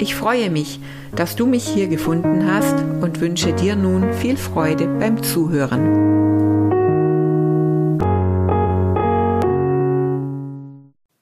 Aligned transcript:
Ich 0.00 0.14
freue 0.14 0.48
mich, 0.48 0.78
dass 1.16 1.34
du 1.34 1.44
mich 1.46 1.66
hier 1.66 1.88
gefunden 1.88 2.46
hast 2.46 2.74
und 3.02 3.20
wünsche 3.20 3.52
dir 3.52 3.74
nun 3.74 4.12
viel 4.12 4.36
Freude 4.36 4.86
beim 4.86 5.22
Zuhören. 5.24 6.08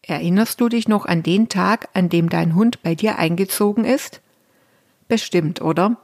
Erinnerst 0.02 0.60
du 0.60 0.68
dich 0.68 0.88
noch 0.88 1.06
an 1.06 1.22
den 1.22 1.48
Tag, 1.48 1.88
an 1.94 2.10
dem 2.10 2.28
dein 2.28 2.54
Hund 2.54 2.82
bei 2.82 2.94
dir 2.94 3.18
eingezogen 3.18 3.84
ist? 3.84 4.20
Bestimmt, 5.08 5.62
oder? 5.62 5.96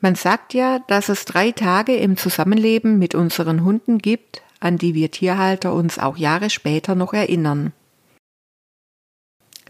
Man 0.00 0.16
sagt 0.16 0.54
ja, 0.54 0.80
dass 0.88 1.08
es 1.08 1.24
drei 1.24 1.52
Tage 1.52 1.94
im 1.96 2.16
Zusammenleben 2.16 2.98
mit 2.98 3.14
unseren 3.14 3.64
Hunden 3.64 3.98
gibt, 3.98 4.42
an 4.58 4.76
die 4.76 4.94
wir 4.94 5.12
Tierhalter 5.12 5.72
uns 5.72 6.00
auch 6.00 6.16
Jahre 6.16 6.50
später 6.50 6.94
noch 6.94 7.14
erinnern. 7.14 7.72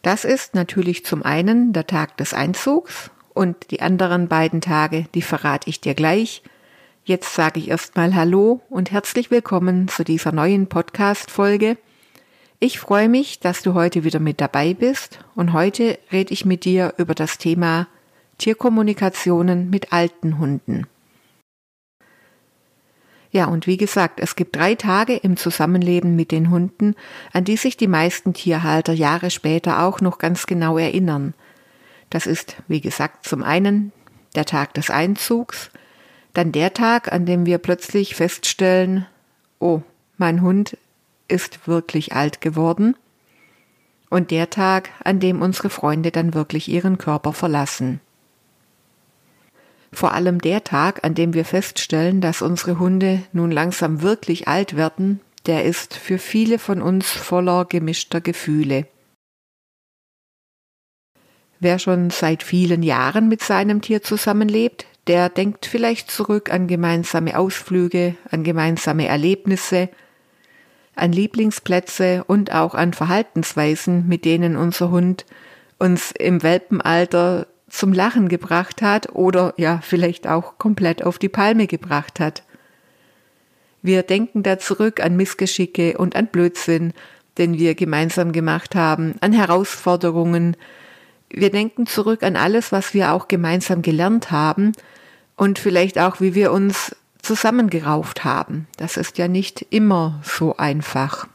Das 0.05 0.27
ist 0.27 0.55
natürlich 0.55 1.07
zum 1.07 1.23
einen 1.23 1.73
der 1.73 1.87
Tag 1.87 2.19
des 2.19 2.35
Einzugs 2.35 3.11
und 3.33 3.71
die 3.71 3.81
anderen 3.81 4.29
beiden 4.29 4.61
Tage, 4.61 5.07
die 5.15 5.23
verrate 5.23 5.71
ich 5.71 5.81
dir 5.81 5.95
gleich. 5.95 6.43
Jetzt 7.07 7.35
sage 7.35 7.59
ich 7.59 7.69
erstmal 7.69 8.15
Hallo 8.15 8.61
und 8.69 8.91
herzlich 8.91 9.31
willkommen 9.31 9.89
zu 9.89 10.05
dieser 10.05 10.31
neuen 10.31 10.67
Podcast-Folge. 10.67 11.79
Ich 12.61 12.79
freue 12.79 13.09
mich, 13.09 13.41
dass 13.41 13.63
du 13.63 13.73
heute 13.73 14.05
wieder 14.05 14.21
mit 14.21 14.43
dabei 14.43 14.75
bist 14.75 15.21
und 15.37 15.55
heute 15.55 15.99
rede 16.13 16.35
ich 16.35 16.45
mit 16.45 16.67
dir 16.67 16.93
über 16.99 17.15
das 17.15 17.39
Thema 17.39 17.89
Tierkommunikationen 18.37 19.71
mit 19.71 19.95
alten 19.95 20.39
Hunden. 20.39 20.87
Ja, 23.35 23.47
und 23.47 23.67
wie 23.67 23.77
gesagt, 23.77 24.21
es 24.21 24.37
gibt 24.37 24.55
drei 24.55 24.77
Tage 24.77 25.17
im 25.17 25.37
Zusammenleben 25.37 26.15
mit 26.15 26.31
den 26.31 26.51
Hunden, 26.51 26.95
an 27.33 27.43
die 27.43 27.57
sich 27.57 27.77
die 27.77 27.89
meisten 27.89 28.33
Tierhalter 28.33 28.93
Jahre 28.93 29.29
später 29.29 29.83
auch 29.83 30.01
noch 30.01 30.19
ganz 30.19 30.47
genau 30.47 30.79
erinnern. 30.79 31.35
Das 32.11 32.29
ist, 32.29 32.55
wie 32.69 32.81
gesagt, 32.81 33.27
zum 33.27 33.43
einen 33.43 33.91
der 34.37 34.45
Tag 34.45 34.73
des 34.75 34.89
Einzugs, 34.89 35.73
dann 36.33 36.53
der 36.53 36.75
Tag, 36.75 37.13
an 37.13 37.27
dem 37.27 37.45
wir 37.45 37.59
plötzlich 37.59 38.15
feststellen, 38.15 39.05
oh, 39.59 39.83
mein 40.17 40.41
Hund 40.41 40.77
ist 41.27 41.67
wirklich 41.67 42.13
alt 42.13 42.41
geworden, 42.41 42.95
und 44.11 44.31
der 44.31 44.49
Tag, 44.49 44.91
an 45.03 45.19
dem 45.19 45.43
unsere 45.43 45.71
Freunde 45.71 46.13
dann 46.13 46.35
wirklich 46.35 46.69
ihren 46.69 46.99
Körper 46.99 47.33
verlassen. 47.33 47.99
Vor 49.95 50.13
allem 50.13 50.41
der 50.41 50.65
Tag, 50.65 51.05
an 51.05 51.15
dem 51.15 51.35
wir 51.35 51.45
feststellen, 51.45 52.21
dass 52.21 52.43
unsere 52.43 52.81
Hunde 52.81 53.23
nun 53.33 53.53
langsam 53.53 54.03
wirklich 54.03 54.49
alt 54.49 54.77
werden, 54.77 55.21
der 55.47 55.65
ist 55.65 55.95
für 55.95 56.19
viele 56.19 56.59
von 56.59 56.83
uns 56.83 57.11
voller 57.11 57.65
gemischter 57.65 58.21
Gefühle. 58.21 58.89
Wer 61.61 61.79
schon 61.79 62.11
seit 62.11 62.43
vielen 62.43 62.83
Jahren 62.83 63.29
mit 63.29 63.41
seinem 63.41 63.83
Tier 63.83 64.03
zusammenlebt, 64.03 64.85
der 65.07 65.29
denkt 65.29 65.67
vielleicht 65.67 66.11
zurück 66.11 66.53
an 66.53 66.67
gemeinsame 66.67 67.39
Ausflüge, 67.39 68.17
an 68.31 68.43
gemeinsame 68.43 69.07
Erlebnisse, 69.07 69.91
an 70.97 71.13
Lieblingsplätze 71.13 72.25
und 72.27 72.53
auch 72.53 72.75
an 72.75 72.95
Verhaltensweisen, 72.95 74.09
mit 74.09 74.25
denen 74.25 74.57
unser 74.57 74.91
Hund 74.91 75.25
uns 75.79 76.11
im 76.11 76.43
Welpenalter 76.43 77.47
zum 77.75 77.93
Lachen 77.93 78.29
gebracht 78.29 78.83
hat 78.83 79.15
oder 79.15 79.53
ja 79.57 79.81
vielleicht 79.83 80.29
auch 80.29 80.59
komplett 80.59 81.03
auf 81.03 81.19
die 81.19 81.29
Palme 81.29 81.67
gebracht 81.67 82.21
hat. 82.21 82.45
Wir 83.83 84.03
denken 84.03 84.43
da 84.43 84.59
zurück 84.59 85.03
an 85.03 85.17
Missgeschicke 85.17 85.99
und 85.99 86.15
an 86.15 86.29
Blödsinn, 86.29 86.93
den 87.37 87.59
wir 87.59 87.75
gemeinsam 87.75 88.31
gemacht 88.31 88.77
haben, 88.77 89.17
an 89.21 89.33
Herausforderungen. 89.33 90.57
Wir 91.29 91.51
denken 91.51 91.87
zurück 91.87 92.23
an 92.23 92.37
alles, 92.37 92.71
was 92.71 92.95
wir 92.95 93.13
auch 93.13 93.27
gemeinsam 93.27 93.83
gelernt 93.83 94.31
haben 94.31 94.73
und 95.37 95.59
vielleicht 95.59 95.99
auch, 95.99 96.21
wie 96.21 96.35
wir 96.37 96.53
uns 96.53 96.95
zusammengerauft 97.23 98.25
haben. 98.25 98.69
Das 98.77 98.97
ist 98.97 99.19
ja 99.19 99.27
nicht 99.27 99.67
immer 99.71 100.21
so 100.23 100.57
einfach. 100.57 101.27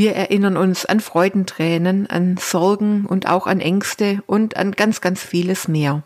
Wir 0.00 0.14
erinnern 0.14 0.56
uns 0.56 0.86
an 0.86 1.00
Freudentränen, 1.00 2.06
an 2.06 2.38
Sorgen 2.38 3.04
und 3.04 3.28
auch 3.28 3.46
an 3.46 3.60
Ängste 3.60 4.22
und 4.26 4.56
an 4.56 4.72
ganz, 4.72 5.02
ganz 5.02 5.22
vieles 5.22 5.68
mehr. 5.68 6.04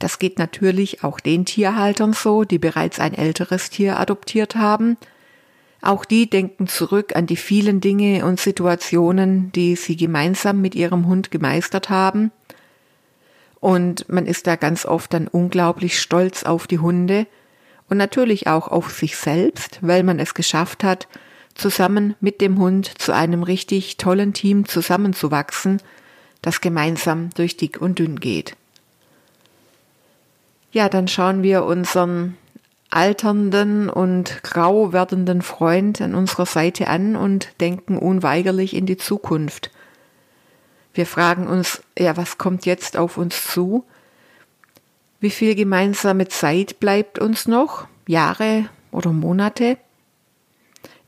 Das 0.00 0.18
geht 0.18 0.40
natürlich 0.40 1.04
auch 1.04 1.20
den 1.20 1.44
Tierhaltern 1.44 2.14
so, 2.14 2.42
die 2.42 2.58
bereits 2.58 2.98
ein 2.98 3.14
älteres 3.14 3.70
Tier 3.70 4.00
adoptiert 4.00 4.56
haben. 4.56 4.96
Auch 5.82 6.04
die 6.04 6.28
denken 6.28 6.66
zurück 6.66 7.14
an 7.14 7.26
die 7.26 7.36
vielen 7.36 7.80
Dinge 7.80 8.24
und 8.24 8.40
Situationen, 8.40 9.52
die 9.52 9.76
sie 9.76 9.96
gemeinsam 9.96 10.60
mit 10.60 10.74
ihrem 10.74 11.06
Hund 11.06 11.30
gemeistert 11.30 11.90
haben. 11.90 12.32
Und 13.60 14.08
man 14.08 14.26
ist 14.26 14.48
da 14.48 14.56
ganz 14.56 14.84
oft 14.84 15.14
dann 15.14 15.28
unglaublich 15.28 16.00
stolz 16.00 16.42
auf 16.42 16.66
die 16.66 16.80
Hunde 16.80 17.28
und 17.88 17.98
natürlich 17.98 18.48
auch 18.48 18.66
auf 18.66 18.90
sich 18.90 19.16
selbst, 19.16 19.78
weil 19.80 20.02
man 20.02 20.18
es 20.18 20.34
geschafft 20.34 20.82
hat, 20.82 21.06
zusammen 21.58 22.14
mit 22.20 22.40
dem 22.40 22.58
Hund 22.58 22.98
zu 22.98 23.12
einem 23.12 23.42
richtig 23.42 23.98
tollen 23.98 24.32
Team 24.32 24.66
zusammenzuwachsen, 24.66 25.82
das 26.40 26.62
gemeinsam 26.62 27.30
durch 27.34 27.56
dick 27.56 27.82
und 27.82 27.98
dünn 27.98 28.20
geht. 28.20 28.56
Ja, 30.72 30.88
dann 30.88 31.08
schauen 31.08 31.42
wir 31.42 31.64
unseren 31.64 32.36
alternden 32.90 33.90
und 33.90 34.42
grau 34.42 34.92
werdenden 34.92 35.42
Freund 35.42 36.00
an 36.00 36.14
unserer 36.14 36.46
Seite 36.46 36.88
an 36.88 37.16
und 37.16 37.50
denken 37.60 37.98
unweigerlich 37.98 38.74
in 38.74 38.86
die 38.86 38.96
Zukunft. 38.96 39.70
Wir 40.94 41.06
fragen 41.06 41.46
uns, 41.46 41.82
ja, 41.98 42.16
was 42.16 42.38
kommt 42.38 42.66
jetzt 42.66 42.96
auf 42.96 43.18
uns 43.18 43.44
zu? 43.44 43.84
Wie 45.20 45.30
viel 45.30 45.54
gemeinsame 45.54 46.28
Zeit 46.28 46.80
bleibt 46.80 47.18
uns 47.18 47.46
noch? 47.46 47.88
Jahre 48.06 48.66
oder 48.90 49.12
Monate? 49.12 49.76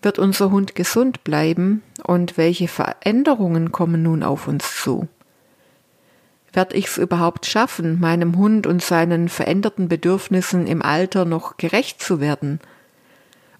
Wird 0.03 0.19
unser 0.19 0.51
Hund 0.51 0.75
gesund 0.75 1.25
bleiben 1.25 1.83
und 2.05 2.39
welche 2.39 2.69
Veränderungen 2.69 3.71
kommen 3.71 4.03
nun 4.03 4.23
auf 4.23 4.49
uns 4.49 4.77
zu? 4.77 5.09
Werd 6.53 6.75
ich's 6.75 6.97
überhaupt 6.97 7.47
schaffen, 7.47 8.01
meinem 8.01 8.37
Hund 8.37 8.67
und 8.67 8.83
seinen 8.83 9.29
veränderten 9.29 9.89
Bedürfnissen 9.89 10.67
im 10.67 10.83
Alter 10.83 11.25
noch 11.25 11.59
gerecht 11.59 12.03
zu 12.03 12.21
werden? 12.21 12.61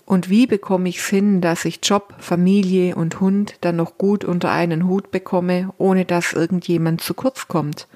Und 0.07 0.29
wie 0.29 0.47
bekomme 0.47 0.89
ich's 0.89 1.07
hin, 1.07 1.41
dass 1.41 1.65
ich 1.65 1.79
Job, 1.85 2.15
Familie 2.19 2.97
und 2.97 3.21
Hund 3.21 3.55
dann 3.61 3.77
noch 3.77 3.97
gut 3.97 4.25
unter 4.25 4.51
einen 4.51 4.89
Hut 4.89 5.13
bekomme, 5.13 5.73
ohne 5.79 6.05
dass 6.05 6.33
irgendjemand 6.33 7.01
zu 7.01 7.15
kurz 7.15 7.47
kommt? 7.47 7.87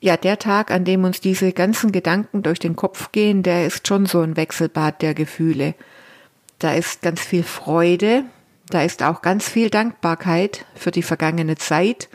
Ja, 0.00 0.16
der 0.16 0.38
Tag, 0.38 0.70
an 0.70 0.84
dem 0.84 1.04
uns 1.04 1.20
diese 1.20 1.52
ganzen 1.52 1.90
Gedanken 1.90 2.42
durch 2.42 2.58
den 2.58 2.76
Kopf 2.76 3.12
gehen, 3.12 3.42
der 3.42 3.66
ist 3.66 3.88
schon 3.88 4.06
so 4.06 4.20
ein 4.20 4.36
Wechselbad 4.36 5.00
der 5.00 5.14
Gefühle. 5.14 5.74
Da 6.58 6.74
ist 6.74 7.02
ganz 7.02 7.20
viel 7.20 7.44
Freude, 7.44 8.24
da 8.68 8.82
ist 8.82 9.02
auch 9.02 9.22
ganz 9.22 9.48
viel 9.48 9.70
Dankbarkeit 9.70 10.66
für 10.74 10.90
die 10.90 11.02
vergangene 11.02 11.56
Zeit 11.56 12.08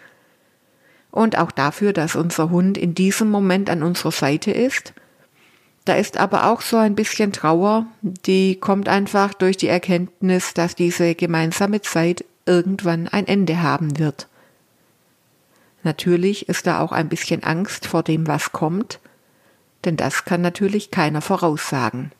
und 1.11 1.37
auch 1.37 1.51
dafür, 1.51 1.93
dass 1.93 2.15
unser 2.15 2.49
Hund 2.49 2.77
in 2.77 2.95
diesem 2.95 3.29
Moment 3.29 3.69
an 3.69 3.83
unserer 3.83 4.11
Seite 4.11 4.51
ist. 4.51 4.93
Da 5.85 5.95
ist 5.95 6.17
aber 6.17 6.49
auch 6.49 6.61
so 6.61 6.77
ein 6.77 6.95
bisschen 6.95 7.31
Trauer, 7.31 7.85
die 8.01 8.55
kommt 8.55 8.87
einfach 8.87 9.33
durch 9.33 9.57
die 9.57 9.67
Erkenntnis, 9.67 10.53
dass 10.53 10.75
diese 10.75 11.13
gemeinsame 11.15 11.81
Zeit 11.81 12.23
irgendwann 12.45 13.07
ein 13.07 13.27
Ende 13.27 13.61
haben 13.61 13.99
wird. 13.99 14.27
Natürlich 15.83 16.47
ist 16.47 16.67
da 16.67 16.79
auch 16.79 16.93
ein 16.93 17.09
bisschen 17.09 17.43
Angst 17.43 17.85
vor 17.85 18.03
dem, 18.03 18.27
was 18.27 18.53
kommt, 18.53 18.99
denn 19.83 19.97
das 19.97 20.23
kann 20.23 20.41
natürlich 20.41 20.91
keiner 20.91 21.21
voraussagen. 21.21 22.11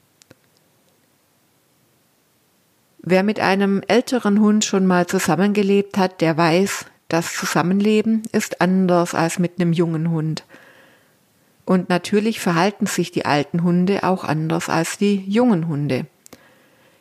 Wer 3.06 3.24
mit 3.24 3.42
einem 3.42 3.82
älteren 3.90 4.40
Hund 4.40 4.64
schon 4.64 4.86
mal 4.86 5.08
zusammengelebt 5.08 5.98
hat, 5.98 6.22
der 6.22 6.38
weiß, 6.38 6.86
das 7.10 7.36
Zusammenleben 7.36 8.24
ist 8.32 8.62
anders 8.62 9.14
als 9.14 9.40
mit 9.40 9.60
einem 9.60 9.74
jungen 9.74 10.10
Hund. 10.10 10.46
Und 11.66 11.90
natürlich 11.90 12.40
verhalten 12.40 12.86
sich 12.86 13.12
die 13.12 13.26
alten 13.26 13.64
Hunde 13.64 14.04
auch 14.04 14.24
anders 14.24 14.70
als 14.70 14.98
die 14.98 15.16
jungen 15.28 15.68
Hunde. 15.68 16.06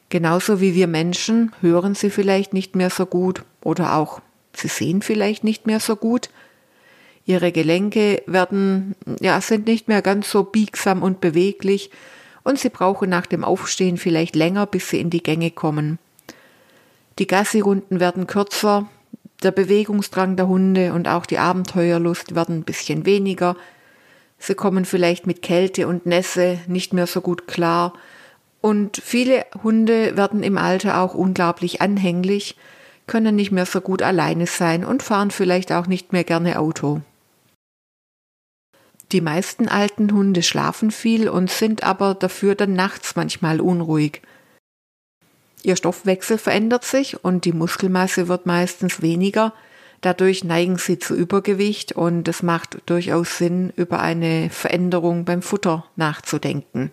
Genauso 0.08 0.60
wie 0.60 0.75
wir 0.75 0.88
Menschen 0.88 1.52
hören 1.60 1.94
sie 1.94 2.10
vielleicht 2.10 2.52
nicht 2.52 2.75
mehr 2.75 2.90
so 2.90 3.06
gut 3.06 3.44
oder 3.62 3.94
auch 3.94 4.20
sie 4.55 4.69
sehen 4.69 5.02
vielleicht 5.02 5.44
nicht 5.44 5.69
mehr 5.69 5.78
so 5.78 5.94
gut. 5.94 6.31
Ihre 7.26 7.52
Gelenke 7.52 8.25
werden, 8.26 8.96
ja, 9.20 9.40
sind 9.40 9.66
nicht 9.69 9.87
mehr 9.87 10.02
ganz 10.02 10.28
so 10.28 10.43
biegsam 10.43 11.00
und 11.00 11.20
beweglich 11.20 11.90
und 12.44 12.59
Sie 12.59 12.71
brauchen 12.71 13.11
nach 13.11 13.27
dem 13.27 13.44
Aufstehen 13.44 13.97
vielleicht 13.97 14.37
länger, 14.37 14.67
bis 14.67 14.89
Sie 14.91 15.00
in 15.00 15.11
die 15.11 15.23
Gänge 15.23 15.50
kommen. 15.50 15.99
Die 17.19 17.27
Gassi-Runden 17.27 18.00
werden 18.00 18.27
kürzer, 18.27 18.89
der 19.43 19.50
Bewegungsdrang 19.50 20.37
der 20.37 20.49
Hunde 20.49 20.93
und 20.93 21.09
auch 21.09 21.27
die 21.27 21.39
Abenteuerlust 21.39 22.35
werden 22.35 22.59
ein 22.59 22.65
bisschen 22.65 23.06
weniger. 23.06 23.56
Sie 24.39 24.55
kommen 24.55 24.85
vielleicht 24.85 25.27
mit 25.27 25.43
Kälte 25.43 25.87
und 25.87 26.06
Nässe 26.06 26.59
nicht 26.67 26.93
mehr 26.93 27.06
so 27.06 27.21
gut 27.21 27.47
klar. 27.47 27.93
Und 28.61 29.00
viele 29.05 29.44
Hunde 29.62 30.17
werden 30.17 30.43
im 30.43 30.56
Alter 30.56 31.00
auch 31.00 31.15
unglaublich 31.15 31.81
anhänglich, 31.81 32.56
können 33.06 33.35
nicht 33.35 33.50
mehr 33.50 33.67
so 33.67 33.81
gut 33.81 34.03
alleine 34.03 34.47
sein 34.47 34.85
und 34.85 35.03
fahren 35.03 35.33
vielleicht 35.33 35.73
auch 35.73 35.87
nicht 35.87 36.12
mehr 36.12 36.25
gerne 36.25 36.59
Auto. 36.59 37.00
Die 39.12 39.20
meisten 39.20 39.69
alten 39.69 40.12
Hunde 40.12 40.43
schlafen 40.43 40.91
viel 40.91 41.29
und 41.29 41.50
sind 41.50 41.85
aber 41.85 42.14
dafür 42.14 42.55
dann 42.55 42.73
nachts 42.73 43.14
manchmal 43.14 43.61
unruhig. 43.61 44.23
Ihr 45.62 45.76
Stoffwechsel 45.76 46.38
verändert 46.38 46.85
sich 46.85 47.23
und 47.23 47.44
die 47.44 47.53
Muskelmasse 47.53 48.26
wird 48.26 48.47
meistens 48.47 49.03
weniger. 49.03 49.53
Dadurch 50.00 50.43
neigen 50.43 50.79
sie 50.79 50.99
zu 50.99 51.14
Übergewicht 51.14 51.93
und 51.93 52.26
es 52.26 52.43
macht 52.43 52.79
durchaus 52.87 53.38
Sinn, 53.38 53.73
über 53.76 54.00
eine 54.00 54.50
Veränderung 54.50 55.25
beim 55.25 55.43
Futter 55.43 55.85
nachzudenken. 55.94 56.91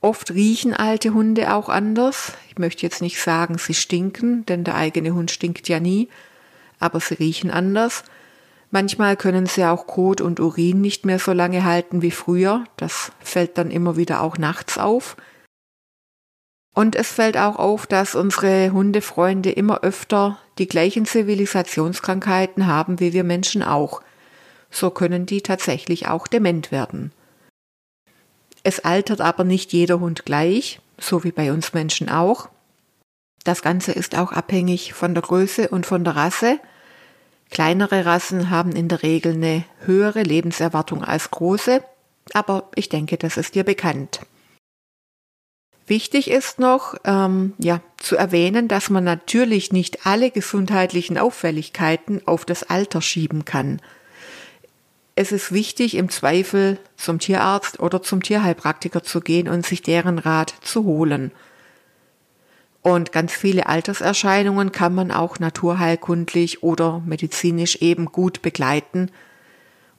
Oft 0.00 0.32
riechen 0.32 0.74
alte 0.74 1.14
Hunde 1.14 1.54
auch 1.54 1.70
anders. 1.70 2.34
Ich 2.50 2.58
möchte 2.58 2.82
jetzt 2.82 3.00
nicht 3.00 3.18
sagen, 3.18 3.56
sie 3.56 3.74
stinken, 3.74 4.44
denn 4.44 4.62
der 4.62 4.74
eigene 4.74 5.14
Hund 5.14 5.30
stinkt 5.30 5.66
ja 5.66 5.80
nie, 5.80 6.08
aber 6.78 7.00
sie 7.00 7.14
riechen 7.14 7.50
anders. 7.50 8.04
Manchmal 8.74 9.16
können 9.16 9.46
sie 9.46 9.64
auch 9.64 9.86
Kot 9.86 10.20
und 10.20 10.40
Urin 10.40 10.80
nicht 10.80 11.06
mehr 11.06 11.20
so 11.20 11.32
lange 11.32 11.62
halten 11.62 12.02
wie 12.02 12.10
früher. 12.10 12.64
Das 12.76 13.12
fällt 13.20 13.56
dann 13.56 13.70
immer 13.70 13.96
wieder 13.96 14.20
auch 14.20 14.36
nachts 14.36 14.78
auf. 14.78 15.16
Und 16.74 16.96
es 16.96 17.12
fällt 17.12 17.36
auch 17.36 17.54
auf, 17.54 17.86
dass 17.86 18.16
unsere 18.16 18.72
Hundefreunde 18.72 19.52
immer 19.52 19.84
öfter 19.84 20.40
die 20.58 20.66
gleichen 20.66 21.06
Zivilisationskrankheiten 21.06 22.66
haben 22.66 22.98
wie 22.98 23.12
wir 23.12 23.22
Menschen 23.22 23.62
auch. 23.62 24.02
So 24.72 24.90
können 24.90 25.24
die 25.24 25.40
tatsächlich 25.40 26.08
auch 26.08 26.26
dement 26.26 26.72
werden. 26.72 27.12
Es 28.64 28.80
altert 28.80 29.20
aber 29.20 29.44
nicht 29.44 29.72
jeder 29.72 30.00
Hund 30.00 30.24
gleich, 30.24 30.80
so 30.98 31.22
wie 31.22 31.30
bei 31.30 31.52
uns 31.52 31.74
Menschen 31.74 32.08
auch. 32.08 32.48
Das 33.44 33.62
Ganze 33.62 33.92
ist 33.92 34.18
auch 34.18 34.32
abhängig 34.32 34.94
von 34.94 35.14
der 35.14 35.22
Größe 35.22 35.68
und 35.68 35.86
von 35.86 36.02
der 36.02 36.16
Rasse. 36.16 36.58
Kleinere 37.54 38.04
Rassen 38.04 38.50
haben 38.50 38.72
in 38.72 38.88
der 38.88 39.04
Regel 39.04 39.34
eine 39.34 39.64
höhere 39.86 40.24
Lebenserwartung 40.24 41.04
als 41.04 41.30
große, 41.30 41.84
aber 42.32 42.68
ich 42.74 42.88
denke, 42.88 43.16
das 43.16 43.36
ist 43.36 43.54
dir 43.54 43.62
bekannt. 43.62 44.20
Wichtig 45.86 46.28
ist 46.30 46.58
noch, 46.58 46.96
ähm, 47.04 47.52
ja, 47.58 47.80
zu 47.96 48.16
erwähnen, 48.16 48.66
dass 48.66 48.90
man 48.90 49.04
natürlich 49.04 49.70
nicht 49.70 50.04
alle 50.04 50.32
gesundheitlichen 50.32 51.16
Auffälligkeiten 51.16 52.26
auf 52.26 52.44
das 52.44 52.64
Alter 52.64 53.00
schieben 53.00 53.44
kann. 53.44 53.80
Es 55.14 55.30
ist 55.30 55.52
wichtig, 55.52 55.94
im 55.94 56.08
Zweifel 56.08 56.78
zum 56.96 57.20
Tierarzt 57.20 57.78
oder 57.78 58.02
zum 58.02 58.20
Tierheilpraktiker 58.20 59.04
zu 59.04 59.20
gehen 59.20 59.46
und 59.48 59.64
sich 59.64 59.80
deren 59.80 60.18
Rat 60.18 60.54
zu 60.62 60.82
holen. 60.82 61.30
Und 62.84 63.12
ganz 63.12 63.32
viele 63.32 63.66
Alterserscheinungen 63.66 64.70
kann 64.70 64.94
man 64.94 65.10
auch 65.10 65.38
naturheilkundlich 65.38 66.62
oder 66.62 67.02
medizinisch 67.06 67.76
eben 67.76 68.04
gut 68.12 68.42
begleiten 68.42 69.10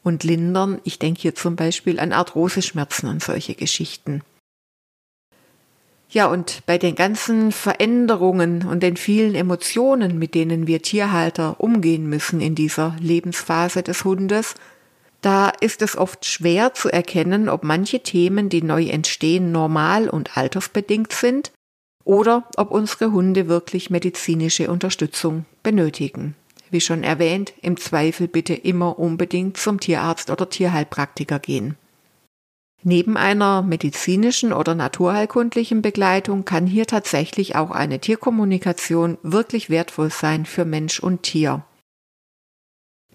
und 0.04 0.24
lindern. 0.24 0.80
Ich 0.84 1.00
denke 1.00 1.22
hier 1.22 1.34
zum 1.34 1.56
Beispiel 1.56 2.00
an 2.00 2.14
Arthroseschmerzen 2.14 3.10
und 3.10 3.24
solche 3.24 3.56
Geschichten. 3.56 4.22
Ja, 6.12 6.28
und 6.28 6.62
bei 6.68 6.78
den 6.78 6.94
ganzen 6.94 7.52
Veränderungen 7.52 8.68
und 8.68 8.84
den 8.84 8.98
vielen 8.98 9.34
Emotionen, 9.34 10.20
mit 10.20 10.36
denen 10.36 10.68
wir 10.68 10.84
Tierhalter 10.84 11.60
umgehen 11.60 12.08
müssen 12.08 12.40
in 12.40 12.54
dieser 12.54 12.96
Lebensphase 13.00 13.82
des 13.82 14.06
Hundes, 14.06 14.54
da 15.22 15.50
ist 15.50 15.82
es 15.82 15.98
oft 15.98 16.24
schwer 16.24 16.76
zu 16.76 16.94
erkennen, 16.94 17.50
ob 17.50 17.64
manche 17.64 18.02
Themen, 18.02 18.50
die 18.50 18.62
neu 18.62 18.86
entstehen, 18.86 19.52
normal 19.52 20.08
und 20.08 20.38
altersbedingt 20.38 21.14
sind 21.14 21.52
oder 22.06 22.48
ob 22.56 22.72
unsere 22.72 23.12
Hunde 23.12 23.50
wirklich 23.50 23.90
medizinische 23.90 24.72
Unterstützung 24.72 25.46
benötigen. 25.64 26.36
Wie 26.72 26.82
schon 26.82 27.04
erwähnt, 27.04 27.54
im 27.62 27.78
Zweifel 27.78 28.28
bitte 28.28 28.54
immer 28.54 28.98
unbedingt 28.98 29.58
zum 29.58 29.80
Tierarzt 29.80 30.30
oder 30.30 30.50
Tierheilpraktiker 30.50 31.40
gehen. 31.40 31.76
Neben 32.84 33.18
einer 33.18 33.64
medizinischen 33.64 34.54
oder 34.54 34.76
naturheilkundlichen 34.76 35.82
Begleitung 35.82 36.46
kann 36.46 36.68
hier 36.68 36.86
tatsächlich 36.86 37.56
auch 37.56 37.72
eine 37.72 38.00
Tierkommunikation 38.00 39.18
wirklich 39.24 39.72
wertvoll 39.72 40.12
sein 40.12 40.46
für 40.46 40.66
Mensch 40.66 41.00
und 41.00 41.24
Tier. 41.24 41.64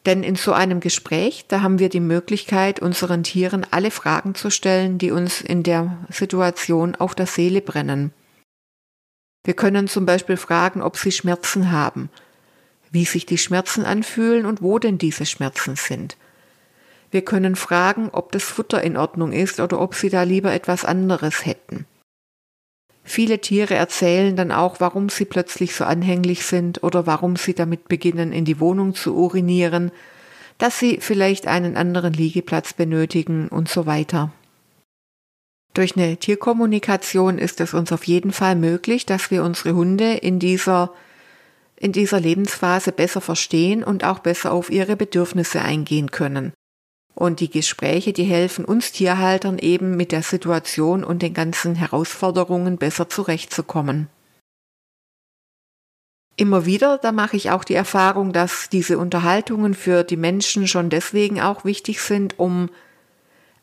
Denn 0.06 0.24
in 0.24 0.34
so 0.34 0.52
einem 0.52 0.80
Gespräch, 0.80 1.44
da 1.46 1.62
haben 1.62 1.78
wir 1.78 1.88
die 1.88 2.00
Möglichkeit, 2.00 2.80
unseren 2.80 3.22
Tieren 3.22 3.66
alle 3.70 3.90
Fragen 3.90 4.34
zu 4.34 4.50
stellen, 4.50 4.98
die 4.98 5.12
uns 5.12 5.40
in 5.40 5.62
der 5.62 5.98
Situation 6.08 6.96
auf 6.96 7.14
der 7.14 7.26
Seele 7.26 7.60
brennen. 7.60 8.12
Wir 9.44 9.54
können 9.54 9.88
zum 9.88 10.06
Beispiel 10.06 10.36
fragen, 10.36 10.82
ob 10.82 10.96
sie 10.96 11.12
Schmerzen 11.12 11.72
haben, 11.72 12.10
wie 12.90 13.04
sich 13.04 13.26
die 13.26 13.38
Schmerzen 13.38 13.84
anfühlen 13.84 14.44
und 14.46 14.62
wo 14.62 14.78
denn 14.78 14.98
diese 14.98 15.26
Schmerzen 15.26 15.76
sind. 15.76 16.16
Wir 17.10 17.22
können 17.22 17.56
fragen, 17.56 18.10
ob 18.12 18.32
das 18.32 18.44
Futter 18.44 18.82
in 18.82 18.96
Ordnung 18.96 19.32
ist 19.32 19.58
oder 19.58 19.80
ob 19.80 19.94
sie 19.94 20.10
da 20.10 20.22
lieber 20.22 20.52
etwas 20.52 20.84
anderes 20.84 21.44
hätten. 21.44 21.86
Viele 23.02 23.40
Tiere 23.40 23.74
erzählen 23.74 24.36
dann 24.36 24.52
auch, 24.52 24.78
warum 24.78 25.08
sie 25.08 25.24
plötzlich 25.24 25.74
so 25.74 25.84
anhänglich 25.84 26.44
sind 26.44 26.84
oder 26.84 27.06
warum 27.06 27.36
sie 27.36 27.54
damit 27.54 27.88
beginnen, 27.88 28.32
in 28.32 28.44
die 28.44 28.60
Wohnung 28.60 28.94
zu 28.94 29.16
urinieren, 29.16 29.90
dass 30.58 30.78
sie 30.78 30.98
vielleicht 31.00 31.46
einen 31.46 31.76
anderen 31.76 32.12
Liegeplatz 32.12 32.74
benötigen 32.74 33.48
und 33.48 33.68
so 33.68 33.86
weiter. 33.86 34.32
Durch 35.80 35.96
eine 35.96 36.18
Tierkommunikation 36.18 37.38
ist 37.38 37.58
es 37.62 37.72
uns 37.72 37.90
auf 37.90 38.04
jeden 38.04 38.32
Fall 38.32 38.54
möglich, 38.54 39.06
dass 39.06 39.30
wir 39.30 39.42
unsere 39.42 39.74
Hunde 39.74 40.12
in 40.12 40.38
dieser, 40.38 40.92
in 41.76 41.92
dieser 41.92 42.20
Lebensphase 42.20 42.92
besser 42.92 43.22
verstehen 43.22 43.82
und 43.82 44.04
auch 44.04 44.18
besser 44.18 44.52
auf 44.52 44.68
ihre 44.68 44.94
Bedürfnisse 44.94 45.62
eingehen 45.62 46.10
können. 46.10 46.52
Und 47.14 47.40
die 47.40 47.48
Gespräche, 47.48 48.12
die 48.12 48.24
helfen 48.24 48.66
uns 48.66 48.92
Tierhaltern 48.92 49.56
eben 49.58 49.96
mit 49.96 50.12
der 50.12 50.22
Situation 50.22 51.02
und 51.02 51.22
den 51.22 51.32
ganzen 51.32 51.76
Herausforderungen 51.76 52.76
besser 52.76 53.08
zurechtzukommen. 53.08 54.08
Immer 56.36 56.66
wieder, 56.66 56.98
da 56.98 57.10
mache 57.10 57.38
ich 57.38 57.52
auch 57.52 57.64
die 57.64 57.72
Erfahrung, 57.72 58.34
dass 58.34 58.68
diese 58.68 58.98
Unterhaltungen 58.98 59.72
für 59.72 60.04
die 60.04 60.18
Menschen 60.18 60.68
schon 60.68 60.90
deswegen 60.90 61.40
auch 61.40 61.64
wichtig 61.64 62.02
sind, 62.02 62.38
um 62.38 62.68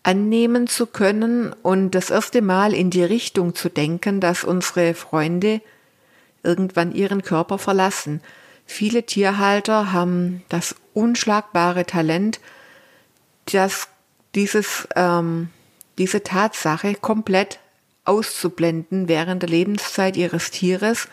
annehmen 0.07 0.67
zu 0.67 0.85
können 0.85 1.51
und 1.63 1.91
das 1.91 2.11
erste 2.11 2.41
Mal 2.41 2.73
in 2.73 2.89
die 2.89 3.03
Richtung 3.03 3.55
zu 3.55 3.67
denken, 3.67 4.21
dass 4.21 4.45
unsere 4.45 4.93
Freunde 4.93 5.59
irgendwann 6.43 6.95
ihren 6.95 7.23
Körper 7.23 7.57
verlassen. 7.57 8.21
Viele 8.65 9.03
Tierhalter 9.03 9.91
haben 9.91 10.43
das 10.47 10.75
unschlagbare 10.93 11.85
Talent, 11.85 12.39
dass 13.51 13.89
dieses, 14.33 14.87
ähm, 14.95 15.49
diese 15.97 16.23
Tatsache 16.23 16.95
komplett 16.95 17.59
auszublenden 18.05 19.09
während 19.09 19.41
der 19.41 19.49
Lebenszeit 19.49 20.15
ihres 20.15 20.51
Tieres. 20.51 21.09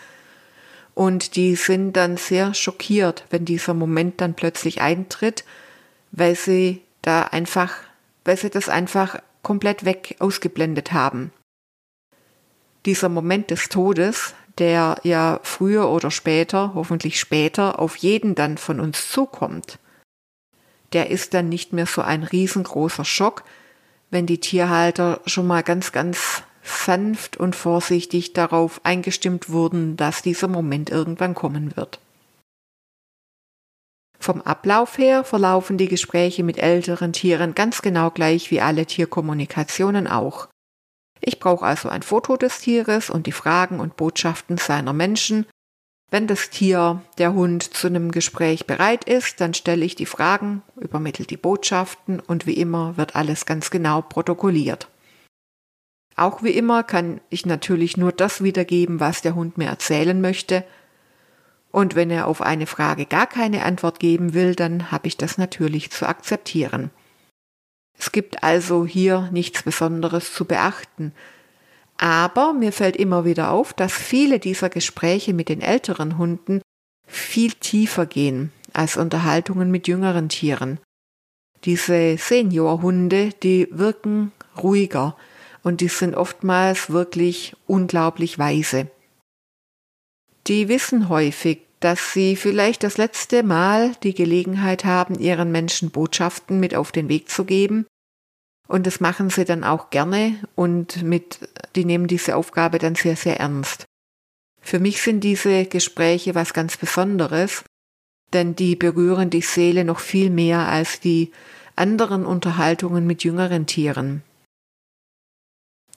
Und 0.94 1.34
die 1.34 1.56
sind 1.56 1.94
dann 1.94 2.16
sehr 2.16 2.54
schockiert, 2.54 3.24
wenn 3.30 3.44
dieser 3.44 3.74
Moment 3.74 4.20
dann 4.20 4.34
plötzlich 4.34 4.82
eintritt, 4.82 5.44
weil 6.12 6.36
sie 6.36 6.82
da 7.02 7.24
einfach 7.24 7.72
weil 8.24 8.36
sie 8.36 8.50
das 8.50 8.68
einfach 8.68 9.20
komplett 9.42 9.84
weg 9.84 10.16
ausgeblendet 10.18 10.92
haben. 10.92 11.32
Dieser 12.86 13.08
Moment 13.08 13.50
des 13.50 13.68
Todes, 13.68 14.34
der 14.58 14.98
ja 15.02 15.40
früher 15.42 15.88
oder 15.88 16.10
später, 16.10 16.72
hoffentlich 16.74 17.18
später, 17.18 17.78
auf 17.78 17.96
jeden 17.96 18.34
dann 18.34 18.58
von 18.58 18.80
uns 18.80 19.10
zukommt, 19.10 19.78
der 20.92 21.10
ist 21.10 21.34
dann 21.34 21.48
nicht 21.48 21.72
mehr 21.72 21.86
so 21.86 22.02
ein 22.02 22.22
riesengroßer 22.22 23.04
Schock, 23.04 23.44
wenn 24.10 24.26
die 24.26 24.38
Tierhalter 24.38 25.20
schon 25.26 25.46
mal 25.46 25.62
ganz, 25.62 25.92
ganz 25.92 26.42
sanft 26.62 27.36
und 27.36 27.56
vorsichtig 27.56 28.32
darauf 28.32 28.80
eingestimmt 28.84 29.50
wurden, 29.50 29.96
dass 29.96 30.22
dieser 30.22 30.48
Moment 30.48 30.88
irgendwann 30.88 31.34
kommen 31.34 31.76
wird. 31.76 32.00
Vom 34.24 34.40
Ablauf 34.40 34.96
her 34.96 35.22
verlaufen 35.22 35.76
die 35.76 35.86
Gespräche 35.86 36.44
mit 36.44 36.56
älteren 36.56 37.12
Tieren 37.12 37.54
ganz 37.54 37.82
genau 37.82 38.10
gleich 38.10 38.50
wie 38.50 38.62
alle 38.62 38.86
Tierkommunikationen 38.86 40.06
auch. 40.06 40.48
Ich 41.20 41.40
brauche 41.40 41.66
also 41.66 41.90
ein 41.90 42.02
Foto 42.02 42.38
des 42.38 42.58
Tieres 42.60 43.10
und 43.10 43.26
die 43.26 43.32
Fragen 43.32 43.80
und 43.80 43.98
Botschaften 43.98 44.56
seiner 44.56 44.94
Menschen. 44.94 45.44
Wenn 46.10 46.26
das 46.26 46.48
Tier, 46.48 47.02
der 47.18 47.34
Hund, 47.34 47.64
zu 47.64 47.86
einem 47.86 48.12
Gespräch 48.12 48.66
bereit 48.66 49.04
ist, 49.04 49.42
dann 49.42 49.52
stelle 49.52 49.84
ich 49.84 49.94
die 49.94 50.06
Fragen, 50.06 50.62
übermittle 50.76 51.26
die 51.26 51.36
Botschaften 51.36 52.18
und 52.18 52.46
wie 52.46 52.54
immer 52.54 52.96
wird 52.96 53.16
alles 53.16 53.44
ganz 53.44 53.68
genau 53.70 54.00
protokolliert. 54.00 54.88
Auch 56.16 56.42
wie 56.42 56.52
immer 56.52 56.82
kann 56.82 57.20
ich 57.28 57.44
natürlich 57.44 57.98
nur 57.98 58.12
das 58.12 58.42
wiedergeben, 58.42 59.00
was 59.00 59.20
der 59.20 59.34
Hund 59.34 59.58
mir 59.58 59.68
erzählen 59.68 60.18
möchte. 60.18 60.64
Und 61.74 61.96
wenn 61.96 62.08
er 62.08 62.28
auf 62.28 62.40
eine 62.40 62.68
Frage 62.68 63.04
gar 63.04 63.26
keine 63.26 63.64
Antwort 63.64 63.98
geben 63.98 64.32
will, 64.32 64.54
dann 64.54 64.92
habe 64.92 65.08
ich 65.08 65.16
das 65.16 65.38
natürlich 65.38 65.90
zu 65.90 66.06
akzeptieren. 66.06 66.90
Es 67.98 68.12
gibt 68.12 68.44
also 68.44 68.86
hier 68.86 69.28
nichts 69.32 69.64
Besonderes 69.64 70.32
zu 70.32 70.44
beachten. 70.44 71.12
Aber 71.96 72.52
mir 72.52 72.70
fällt 72.70 72.94
immer 72.94 73.24
wieder 73.24 73.50
auf, 73.50 73.72
dass 73.72 73.92
viele 73.92 74.38
dieser 74.38 74.70
Gespräche 74.70 75.34
mit 75.34 75.48
den 75.48 75.60
älteren 75.60 76.16
Hunden 76.16 76.62
viel 77.08 77.50
tiefer 77.50 78.06
gehen 78.06 78.52
als 78.72 78.96
Unterhaltungen 78.96 79.72
mit 79.72 79.88
jüngeren 79.88 80.28
Tieren. 80.28 80.78
Diese 81.64 82.16
Seniorhunde, 82.18 83.30
die 83.42 83.66
wirken 83.72 84.30
ruhiger, 84.62 85.16
und 85.64 85.80
die 85.80 85.88
sind 85.88 86.14
oftmals 86.14 86.90
wirklich 86.90 87.56
unglaublich 87.66 88.38
weise. 88.38 88.92
Die 90.46 90.68
wissen 90.68 91.08
häufig, 91.08 91.63
dass 91.80 92.12
sie 92.12 92.36
vielleicht 92.36 92.82
das 92.82 92.96
letzte 92.96 93.42
Mal 93.42 93.94
die 94.02 94.14
Gelegenheit 94.14 94.84
haben, 94.84 95.18
ihren 95.18 95.52
Menschen 95.52 95.90
Botschaften 95.90 96.60
mit 96.60 96.74
auf 96.74 96.92
den 96.92 97.08
Weg 97.08 97.28
zu 97.28 97.44
geben. 97.44 97.86
Und 98.66 98.86
das 98.86 99.00
machen 99.00 99.28
sie 99.28 99.44
dann 99.44 99.64
auch 99.64 99.90
gerne 99.90 100.38
und 100.54 101.02
mit, 101.02 101.40
die 101.76 101.84
nehmen 101.84 102.06
diese 102.06 102.36
Aufgabe 102.36 102.78
dann 102.78 102.94
sehr, 102.94 103.16
sehr 103.16 103.38
ernst. 103.38 103.84
Für 104.62 104.78
mich 104.78 105.02
sind 105.02 105.20
diese 105.20 105.66
Gespräche 105.66 106.34
was 106.34 106.54
ganz 106.54 106.78
Besonderes, 106.78 107.64
denn 108.32 108.56
die 108.56 108.76
berühren 108.76 109.28
die 109.28 109.42
Seele 109.42 109.84
noch 109.84 110.00
viel 110.00 110.30
mehr 110.30 110.66
als 110.68 111.00
die 111.00 111.30
anderen 111.76 112.24
Unterhaltungen 112.24 113.06
mit 113.06 113.24
jüngeren 113.24 113.66
Tieren. 113.66 114.22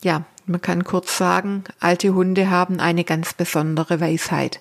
Ja, 0.02 0.26
man 0.46 0.62
kann 0.62 0.84
kurz 0.84 1.18
sagen, 1.18 1.64
alte 1.80 2.14
Hunde 2.14 2.50
haben 2.50 2.80
eine 2.80 3.04
ganz 3.04 3.34
besondere 3.34 4.00
Weisheit. 4.00 4.60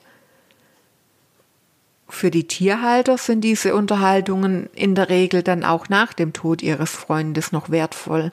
Für 2.08 2.30
die 2.30 2.46
Tierhalter 2.46 3.18
sind 3.18 3.40
diese 3.42 3.74
Unterhaltungen 3.74 4.68
in 4.74 4.94
der 4.94 5.08
Regel 5.08 5.42
dann 5.42 5.64
auch 5.64 5.88
nach 5.88 6.12
dem 6.12 6.32
Tod 6.32 6.62
ihres 6.62 6.92
Freundes 6.92 7.52
noch 7.52 7.70
wertvoll. 7.70 8.30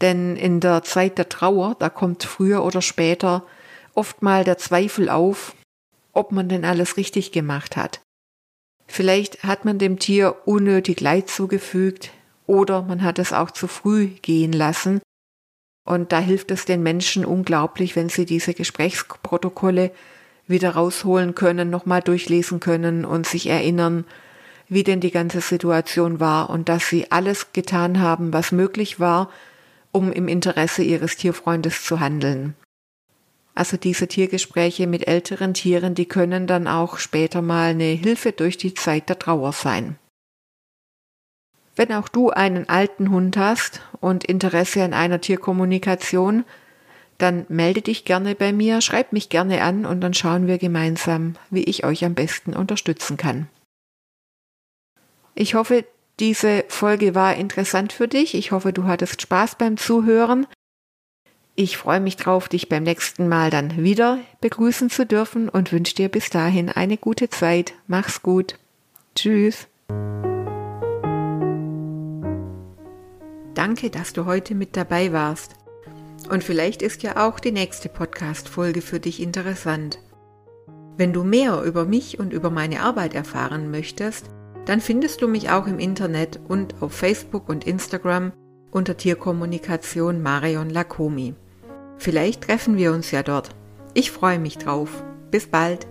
Denn 0.00 0.36
in 0.36 0.60
der 0.60 0.82
Zeit 0.82 1.18
der 1.18 1.28
Trauer, 1.28 1.76
da 1.78 1.88
kommt 1.88 2.24
früher 2.24 2.64
oder 2.64 2.82
später 2.82 3.44
oft 3.94 4.22
mal 4.22 4.44
der 4.44 4.58
Zweifel 4.58 5.08
auf, 5.08 5.54
ob 6.12 6.32
man 6.32 6.48
denn 6.48 6.64
alles 6.64 6.96
richtig 6.96 7.32
gemacht 7.32 7.76
hat. 7.76 8.00
Vielleicht 8.86 9.44
hat 9.44 9.64
man 9.64 9.78
dem 9.78 9.98
Tier 9.98 10.36
unnötig 10.46 11.00
Leid 11.00 11.28
zugefügt 11.28 12.10
oder 12.46 12.82
man 12.82 13.02
hat 13.02 13.18
es 13.18 13.32
auch 13.32 13.50
zu 13.50 13.68
früh 13.68 14.06
gehen 14.06 14.52
lassen 14.52 15.00
und 15.88 16.12
da 16.12 16.18
hilft 16.18 16.50
es 16.50 16.66
den 16.66 16.82
Menschen 16.82 17.24
unglaublich, 17.24 17.96
wenn 17.96 18.10
sie 18.10 18.26
diese 18.26 18.52
Gesprächsprotokolle 18.52 19.90
wieder 20.48 20.70
rausholen 20.70 21.34
können, 21.34 21.70
nochmal 21.70 22.02
durchlesen 22.02 22.60
können 22.60 23.04
und 23.04 23.26
sich 23.26 23.48
erinnern, 23.48 24.04
wie 24.68 24.82
denn 24.82 25.00
die 25.00 25.10
ganze 25.10 25.40
Situation 25.40 26.20
war 26.20 26.50
und 26.50 26.68
dass 26.68 26.88
sie 26.88 27.10
alles 27.10 27.52
getan 27.52 28.00
haben, 28.00 28.32
was 28.32 28.52
möglich 28.52 29.00
war, 29.00 29.30
um 29.92 30.12
im 30.12 30.28
Interesse 30.28 30.82
ihres 30.82 31.16
Tierfreundes 31.16 31.84
zu 31.84 32.00
handeln. 32.00 32.54
Also 33.54 33.76
diese 33.76 34.06
Tiergespräche 34.06 34.86
mit 34.86 35.08
älteren 35.08 35.52
Tieren, 35.52 35.94
die 35.94 36.06
können 36.06 36.46
dann 36.46 36.68
auch 36.68 36.98
später 36.98 37.42
mal 37.42 37.70
eine 37.70 37.84
Hilfe 37.84 38.32
durch 38.32 38.56
die 38.56 38.74
Zeit 38.74 39.08
der 39.08 39.18
Trauer 39.18 39.52
sein. 39.52 39.96
Wenn 41.74 41.92
auch 41.92 42.08
du 42.08 42.30
einen 42.30 42.68
alten 42.68 43.10
Hund 43.10 43.36
hast 43.36 43.82
und 44.00 44.24
Interesse 44.24 44.82
an 44.84 44.94
einer 44.94 45.20
Tierkommunikation, 45.20 46.44
dann 47.18 47.44
melde 47.48 47.82
dich 47.82 48.04
gerne 48.04 48.34
bei 48.34 48.52
mir, 48.52 48.80
schreib 48.80 49.12
mich 49.12 49.28
gerne 49.28 49.62
an 49.62 49.84
und 49.84 50.00
dann 50.00 50.14
schauen 50.14 50.46
wir 50.46 50.58
gemeinsam, 50.58 51.34
wie 51.50 51.64
ich 51.64 51.84
euch 51.84 52.04
am 52.04 52.14
besten 52.14 52.54
unterstützen 52.54 53.16
kann. 53.16 53.48
Ich 55.34 55.54
hoffe, 55.54 55.84
diese 56.20 56.64
Folge 56.68 57.14
war 57.14 57.34
interessant 57.36 57.92
für 57.92 58.08
dich. 58.08 58.34
Ich 58.34 58.50
hoffe, 58.50 58.72
du 58.72 58.84
hattest 58.84 59.22
Spaß 59.22 59.56
beim 59.56 59.76
Zuhören. 59.76 60.46
Ich 61.54 61.76
freue 61.76 62.00
mich 62.00 62.16
drauf, 62.16 62.48
dich 62.48 62.68
beim 62.68 62.84
nächsten 62.84 63.28
Mal 63.28 63.50
dann 63.50 63.82
wieder 63.82 64.18
begrüßen 64.40 64.90
zu 64.90 65.04
dürfen 65.04 65.48
und 65.48 65.72
wünsche 65.72 65.94
dir 65.94 66.08
bis 66.08 66.30
dahin 66.30 66.68
eine 66.70 66.96
gute 66.96 67.30
Zeit. 67.30 67.74
Mach's 67.88 68.22
gut. 68.22 68.56
Tschüss. 69.16 69.66
Danke, 73.54 73.90
dass 73.90 74.12
du 74.12 74.24
heute 74.24 74.54
mit 74.54 74.76
dabei 74.76 75.12
warst. 75.12 75.57
Und 76.28 76.44
vielleicht 76.44 76.82
ist 76.82 77.02
ja 77.02 77.26
auch 77.26 77.40
die 77.40 77.52
nächste 77.52 77.88
Podcast-Folge 77.88 78.82
für 78.82 79.00
dich 79.00 79.22
interessant. 79.22 79.98
Wenn 80.96 81.12
du 81.12 81.24
mehr 81.24 81.62
über 81.62 81.84
mich 81.84 82.18
und 82.18 82.32
über 82.32 82.50
meine 82.50 82.80
Arbeit 82.80 83.14
erfahren 83.14 83.70
möchtest, 83.70 84.26
dann 84.66 84.80
findest 84.80 85.22
du 85.22 85.28
mich 85.28 85.50
auch 85.50 85.66
im 85.66 85.78
Internet 85.78 86.38
und 86.48 86.82
auf 86.82 86.92
Facebook 86.92 87.48
und 87.48 87.66
Instagram 87.66 88.32
unter 88.70 88.96
Tierkommunikation 88.96 90.22
Marion 90.22 90.68
Lakomi. 90.68 91.34
Vielleicht 91.96 92.42
treffen 92.42 92.76
wir 92.76 92.92
uns 92.92 93.10
ja 93.10 93.22
dort. 93.22 93.50
Ich 93.94 94.10
freue 94.10 94.38
mich 94.38 94.58
drauf. 94.58 95.02
Bis 95.30 95.46
bald. 95.46 95.86